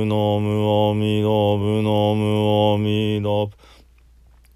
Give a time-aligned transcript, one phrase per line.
[0.00, 3.50] ブノムオミドブノムオミド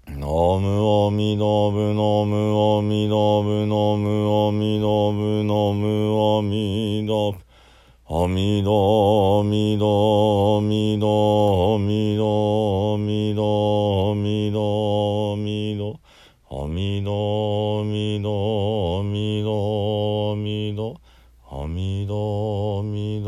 [0.07, 14.51] ブノムオミドブノムオミドブノムオミドブノムオミドブミドどみどみミドどみどみ
[15.37, 15.99] ミドど
[16.49, 20.95] おみどミドみどみど
[21.67, 23.24] ミドどみど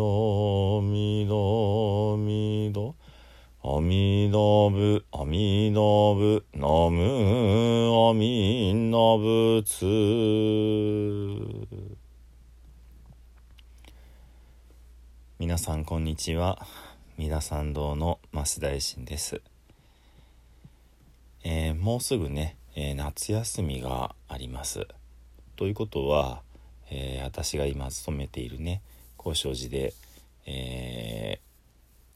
[16.17, 16.65] にちは。
[17.19, 19.39] 三田参道の増大臣です、
[21.43, 24.87] えーもうすぐね、えー夏休みがあります。
[25.57, 26.41] ということは、
[26.89, 28.81] えー私が今勤めているね
[29.15, 29.93] 高尚寺で、
[30.47, 31.39] え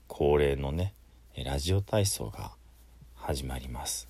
[0.07, 0.95] 恒例のね
[1.37, 2.53] ラジオ体操が
[3.13, 4.07] 始まります。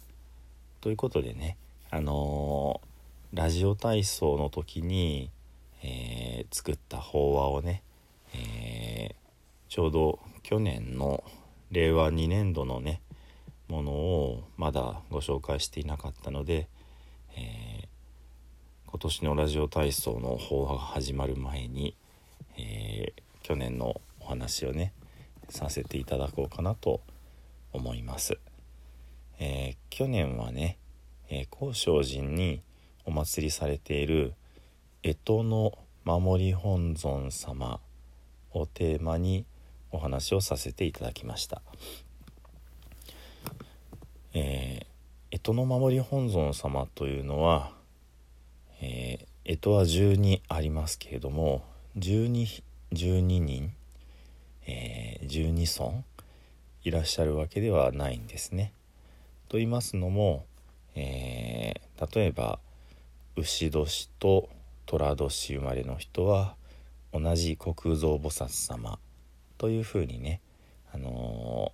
[0.79, 1.57] ということでね
[1.89, 2.79] あの
[3.33, 5.29] ラジオ体操の時に、
[5.83, 7.83] え作った法話をね、
[8.33, 9.21] えー
[9.71, 11.23] ちょうど去年の
[11.71, 13.01] 令和2年度のね
[13.69, 16.67] ものをまだご紹介していなかったので、
[17.37, 17.87] えー
[18.87, 21.95] 今年のラジオ体操の法話が始まる前に、
[22.57, 24.91] えー去年のお話をね
[25.47, 26.99] させていただこうかなと
[27.71, 28.37] 思います。
[29.39, 30.79] えー去年はね、
[31.29, 32.61] えー高尚寺に
[33.05, 34.33] お祭りされている
[35.01, 37.79] 干支の守り本尊様
[38.51, 39.45] をテーマに
[39.91, 41.61] お話をさせていただきました。
[44.33, 47.71] えー、干支の守り本尊様というのは、
[48.81, 49.57] えー干
[49.87, 51.63] 支は12ありますけれども
[51.97, 52.63] 12,
[52.93, 53.73] 12人、
[54.67, 56.03] えー12尊
[56.83, 58.71] いらっしゃるわけではないんですね。
[59.49, 60.45] と言いますのも、
[60.95, 61.81] えー
[62.15, 62.59] 例えば
[63.35, 64.49] 牛年と
[64.87, 66.55] 寅年生まれの人は
[67.13, 68.97] 同じ虚空蔵菩薩様
[69.61, 70.41] というふうにね、
[70.91, 71.71] あの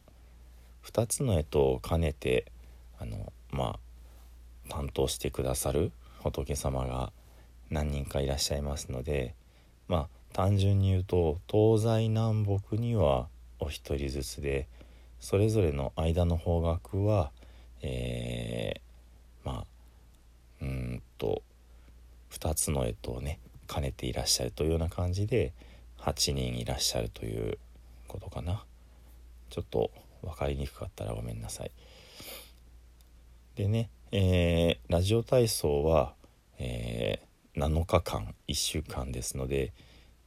[0.84, 2.52] ー、2つの干支を兼ねて
[3.00, 7.14] あのまあ担当してくださる仏様が
[7.70, 9.36] 何人かいらっしゃいますので
[9.88, 13.30] まあ単純に言うと東西南北には
[13.62, 14.68] お一人ずつで
[15.22, 17.32] それぞれの間の方角は
[17.82, 19.66] えーまあ
[20.62, 21.42] うんと
[22.34, 25.54] 2つの干支をね兼ねていらっしゃるというような感じで
[26.00, 27.58] 8人いらっしゃるという
[28.08, 28.64] ことかな。
[29.50, 29.92] ちょっと
[30.22, 31.72] 分かりにくかったらごめんなさい。
[33.56, 36.14] でね、えーラジオ体操は、
[36.60, 39.74] えー7日間1週間ですので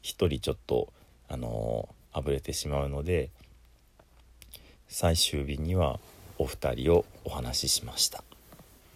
[0.02, 0.92] 1人ちょっと
[1.28, 3.30] あのーあぶれてしまうので
[4.88, 6.00] 最終日には
[6.38, 8.24] お二人をお話ししました。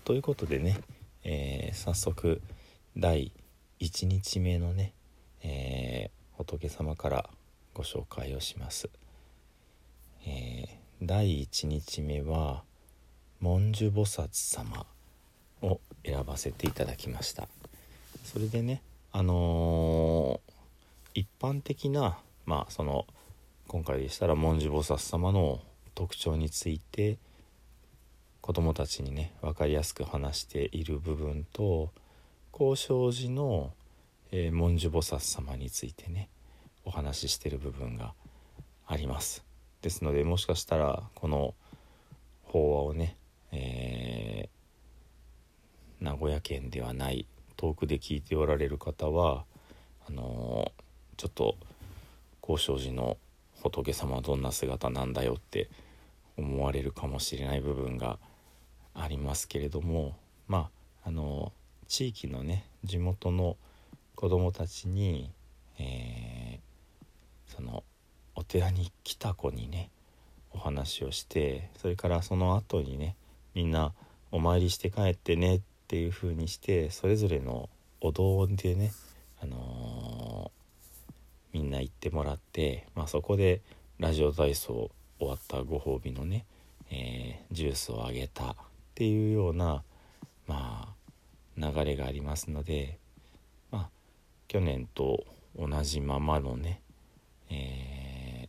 [0.05, 0.81] ということでね、
[1.23, 2.41] えー早速
[2.97, 3.31] 第
[3.81, 4.93] 1日目のね、
[5.43, 7.31] えー仏様から
[7.75, 8.88] ご紹介をします、
[10.26, 12.62] えー第1日目は
[13.41, 14.87] 文殊菩薩様
[15.61, 17.47] を選ばせていただきました。
[18.25, 18.81] それでね
[19.12, 22.17] あのー一般的な
[22.47, 23.06] まあその
[23.67, 25.61] 今回でしたら文殊菩薩様の
[25.94, 27.19] 特徴について
[28.41, 31.91] 子どもたちにね分かりやすく話している部分と
[32.50, 33.73] 高尚寺の、
[34.32, 36.29] えー文殊菩薩様についてね
[36.85, 38.15] お話ししてる部分が
[38.87, 39.45] あります。
[39.83, 41.55] ですのでもしかしたらこの
[42.43, 43.17] 法話をね、
[43.53, 44.55] えー
[46.01, 47.27] 名古屋県ではない
[47.57, 49.45] 遠くで聞いておられる方は
[50.07, 50.85] あのー
[51.17, 51.57] ちょっと
[52.41, 53.17] 高尚寺の
[53.63, 55.71] 仏様はどんな姿なんだよって
[56.37, 58.19] 思われるかもしれない部分が
[58.95, 60.17] ありますけれども
[60.49, 60.69] ま
[61.05, 61.53] ああの
[61.89, 63.57] 地域のね地元の
[64.15, 65.31] 子どもたちに、
[67.55, 67.85] その
[68.35, 69.91] お寺に来た子にね
[70.53, 73.17] お話をしてそれからその後にね
[73.55, 73.93] みんな
[74.31, 77.69] お参りして帰ってねっていう風にしてそれぞれの
[78.01, 78.93] お堂でね、
[79.41, 83.61] あのー、みんな行ってもらって、まあ、そこで
[83.99, 86.45] ラジオ体操終わったご褒美のね、
[86.91, 88.55] えー、ジュースをあげたっ
[88.95, 89.83] ていうような
[90.47, 90.95] まあ
[91.56, 92.99] 流れがありますので
[93.71, 93.89] まあ
[94.49, 95.25] 去年と
[95.56, 96.81] 同じままのね、
[97.50, 98.49] え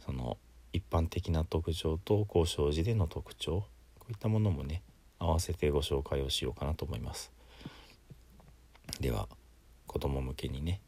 [0.00, 0.36] ー、その
[0.72, 3.64] 一般的な特徴と交渉時での特徴
[3.98, 4.82] こういったものもね
[5.18, 7.32] 合わせてご紹介をしようかなと思います。
[9.00, 9.28] では
[9.86, 10.80] 子供向けにね、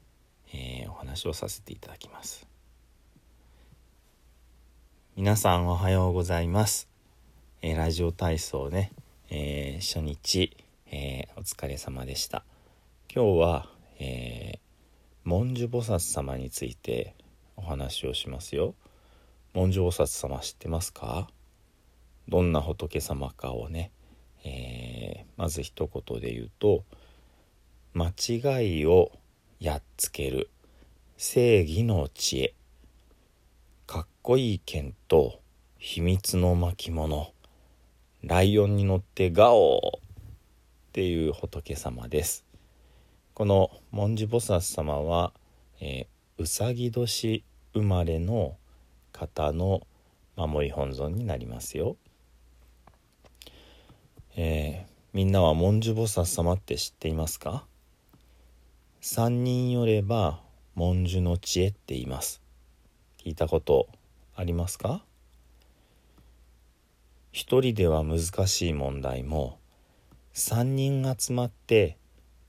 [0.53, 2.47] えー、お話をさせていただきます。
[5.17, 6.89] 皆さんおはようございます、
[7.61, 8.93] えー、ラジオ体操ね、
[9.29, 10.57] えー、初日、
[10.91, 12.45] えお疲れ様でした。
[13.15, 13.69] 今日は、
[13.99, 14.59] え
[15.25, 17.15] 文殊菩薩様について
[17.57, 18.75] お話をしますよ。
[19.55, 21.29] 文殊菩薩様知ってますか？
[22.29, 23.93] どんな仏様かをね、
[24.45, 26.85] えー、まず一言で言うと
[27.95, 29.13] 間違いを
[29.61, 30.51] やっつける
[31.17, 32.55] 正義の知恵
[33.87, 35.41] かっこいい剣と
[35.79, 37.33] 秘密の巻物
[38.23, 40.01] ライオンに乗ってガオーっ
[40.93, 42.45] ていう仏様です。
[43.43, 45.33] この文殊菩薩様は、
[45.81, 47.43] えー、うさぎ年
[47.75, 48.55] 生まれの
[49.11, 49.85] 方の
[50.37, 51.97] 守り本尊になりますよ。
[54.37, 57.65] えー、みんなは文殊菩薩様って知っていますか？
[59.01, 60.39] 三人よれば
[60.77, 62.41] 文殊の知恵って言います。
[63.19, 63.89] 聞いたこと
[64.37, 65.03] ありますか？
[67.33, 69.59] 一人では難しい問題も
[70.33, 71.97] 三人集まって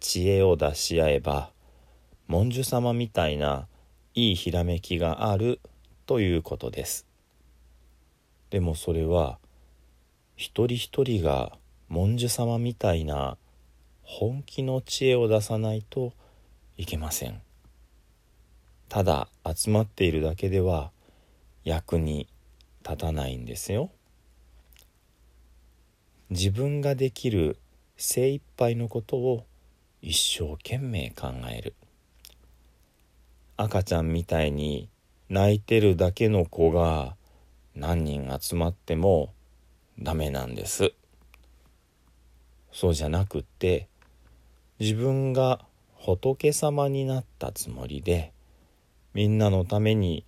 [0.04, 1.50] 知恵を出し合えば
[2.28, 3.70] 文殊様みたいな
[4.14, 5.62] いいひらめきがある
[6.06, 7.08] ということです。
[8.50, 9.40] でもそれは
[10.36, 11.54] 一人一人が
[11.88, 13.38] 文殊様みたいな
[14.02, 16.12] 本気の知恵を出さないと
[16.76, 17.42] いけません。
[18.90, 20.92] ただ集まっているだけでは
[21.64, 22.28] 役に
[22.84, 23.90] 立たないんですよ。
[26.30, 27.58] 自分ができる
[27.96, 29.46] 精一杯のことを
[30.06, 31.76] 一生懸命考える。
[33.56, 34.90] 赤ちゃんみたいに
[35.30, 37.16] 泣いてるだけの子が
[37.74, 39.34] 何人集まっても
[39.98, 40.92] ダメなんです。
[42.74, 43.88] そうじゃなくって
[44.78, 45.62] 自分が
[45.94, 48.34] 仏様になったつもりで
[49.14, 50.26] みんなのために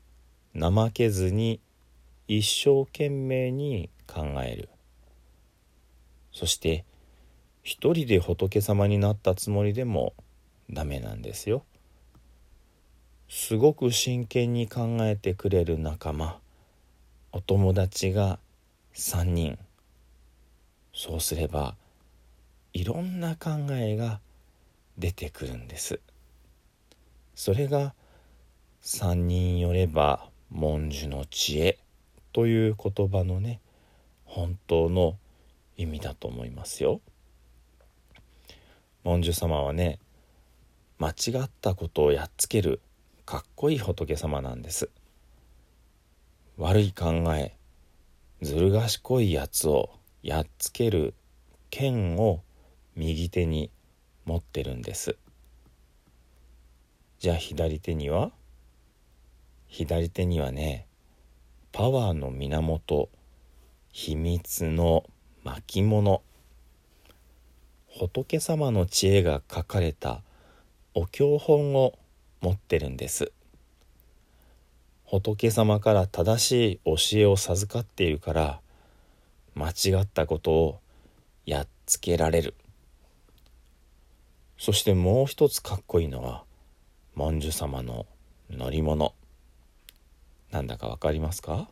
[0.57, 1.59] 怠けずに
[2.29, 4.69] 一生懸命に考える。
[6.31, 6.85] そして
[7.65, 10.13] 一人で仏様になったつもりでも
[10.69, 11.65] ダメなんですよ。
[13.27, 16.37] すごく真剣に考えてくれる仲間。
[17.31, 18.37] お友達が
[18.93, 19.57] 3人。
[20.93, 21.75] そうすれば
[22.73, 24.19] いろんな考えが
[24.99, 25.99] 出てくるんです。
[27.33, 27.95] それが
[28.83, 31.79] 3人よれば文殊の知恵。
[32.31, 33.59] という言葉のね
[34.23, 35.17] 本当の
[35.77, 37.01] 意味だと思いますよ。
[39.05, 39.99] 文殊様はね
[40.97, 42.81] 間違ったことをやっつける
[43.23, 44.89] かっこいい仏様なんです。
[46.57, 47.55] 悪い考え
[48.41, 49.91] ずる賢いやつを
[50.23, 51.13] やっつける
[51.69, 52.41] 剣を
[52.95, 53.69] 右手に
[54.25, 55.17] 持ってるんです。
[57.19, 58.31] じゃあ左手には？
[59.67, 60.87] 左手にはね
[61.71, 63.09] パワーの源
[63.91, 65.03] 秘密の
[65.43, 66.23] 巻物。
[67.97, 70.21] 仏様の知恵が書かれた
[70.93, 71.97] お経本を
[72.41, 73.31] 持ってるんです。
[75.05, 78.59] 仏様から正しい教えを授かっているから
[79.53, 80.79] 間違ったことを
[81.45, 82.53] やっつけられる。
[84.57, 86.43] そしてもう一つかっこいいのは
[87.15, 88.07] 文殊様の
[88.49, 89.13] 乗り物。
[90.51, 91.69] なんだかわかりますか？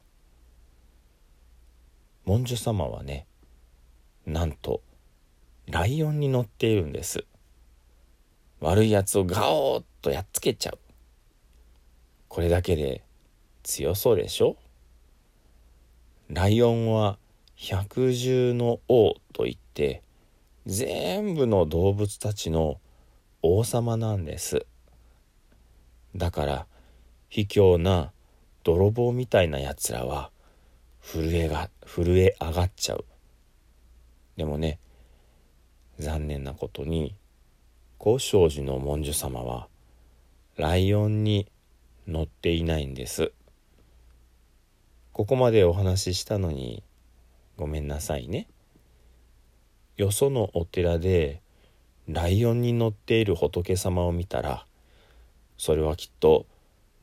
[2.26, 3.26] 文殊様はね
[4.26, 4.82] なんと
[5.68, 7.26] ライオンに乗っているんです。
[8.60, 10.80] 悪いやつをガオーッとやっつけちゃう。
[12.28, 13.04] これだけで
[13.64, 14.58] 強そうでしょ？
[16.30, 17.18] ライオンは
[17.56, 20.02] 百獣の王といって
[20.66, 22.80] 全部の動物たちの
[23.42, 24.66] 王様なんです。
[26.16, 26.68] だから
[27.30, 28.12] 卑怯な
[28.64, 30.32] 泥棒みたいなやつらは
[31.02, 33.06] 震えが震え上がっちゃう。
[34.38, 34.80] でもね
[36.00, 37.16] 残念なことに
[37.98, 39.68] 高尚寺の文殊様は
[40.58, 41.48] ライオンに
[42.08, 43.32] 乗っていないんです
[45.12, 46.84] ここまでお話ししたのに
[47.58, 48.48] ごめんなさいね
[49.96, 51.42] よそのお寺で
[52.08, 54.66] ライオンに乗っている仏様を見たら
[55.58, 56.46] それはきっと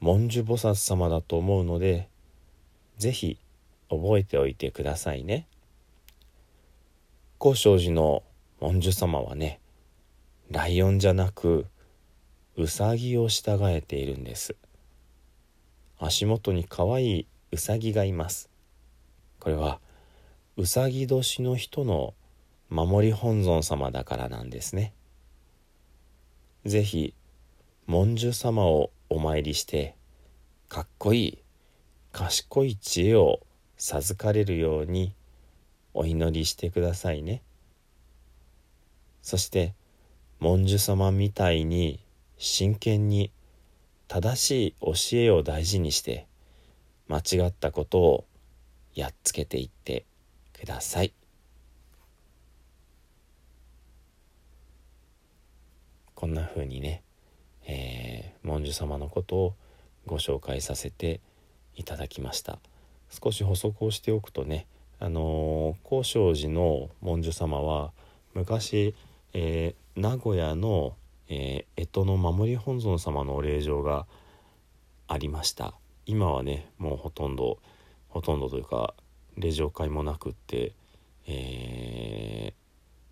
[0.00, 2.08] 文殊菩薩様だと思うので
[2.98, 3.38] 是非
[3.88, 5.46] 覚えておいてくださいね。
[7.38, 8.22] 高尚寺の
[8.60, 9.58] 文殊様はね
[10.50, 11.66] ライオンじゃなく
[12.56, 14.54] ウサギを従えているんです。
[15.98, 18.50] 足元に可愛いウサギがいます。
[19.38, 19.80] これは
[20.56, 22.14] うさぎ年の人の
[22.68, 24.92] 守り本尊様だからなんですね。
[26.64, 27.14] 是非
[27.86, 29.94] 文殊様をお参りして
[30.68, 31.38] かっこいい
[32.12, 33.40] 賢い知恵を
[33.78, 35.14] 授かれるように
[35.94, 37.42] お祈りしてくださいね。
[39.22, 39.74] そして
[40.40, 42.00] 文殊様みたいに
[42.38, 43.30] 真剣に
[44.08, 46.26] 正しい教えを大事にして
[47.08, 48.24] 間違ったことを
[48.94, 50.04] やっつけていって
[50.58, 51.12] ください。
[56.14, 57.02] こんな風にね、
[57.66, 59.54] えー、文殊様のことを
[60.06, 61.20] ご紹介させて
[61.76, 62.58] いただきました。
[63.10, 64.66] 少し補足をしておくとね
[64.98, 67.92] あのー、高尚寺の文殊様は
[68.34, 68.94] 昔、
[69.32, 70.96] えー、名古屋の、
[71.28, 74.06] えー、干支の守り本尊様のお礼状が
[75.06, 75.74] ありました。
[76.06, 77.58] 今はねもうほとんど
[78.08, 78.94] ほとんどというか
[79.36, 80.72] 礼状会もなくって、
[81.26, 82.54] えー、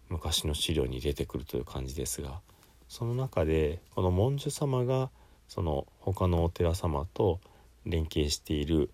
[0.08, 2.40] 昔の資料に出てくるという感じですが
[2.88, 5.10] その中でこの文殊様が
[5.46, 7.40] その他のお寺様と
[7.84, 8.90] 連携している、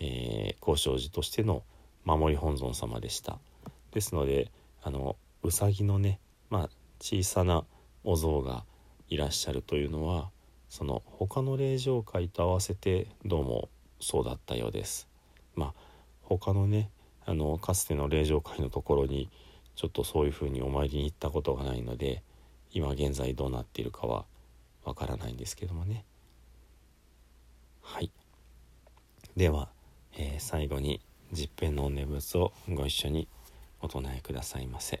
[0.00, 1.62] えー、高尚寺としての
[2.04, 3.38] 守り本尊様でした。
[3.92, 4.50] ですので
[4.82, 6.18] あのうさぎのね、
[6.54, 6.70] まあ、
[7.00, 7.64] 小さな
[8.04, 8.62] お像が
[9.08, 10.30] いらっしゃるというのは
[10.68, 13.68] その他の霊場会と合わせてどうも
[13.98, 15.08] そうだったようです。
[15.56, 15.74] まあ
[16.22, 16.90] 他のね
[17.26, 19.28] あのかつての霊場会のところに
[19.74, 22.22] ちょっとそういうふうにお参りに行ったことがないので
[22.70, 24.24] 今現在どうなっているかは
[24.84, 26.04] わからないんですけどもね。
[27.82, 28.12] はい。
[29.36, 29.70] では、
[30.16, 31.00] えー、最後に
[31.32, 33.26] 十遍のお念仏をご一緒に
[33.80, 35.00] お唱えくださいませ。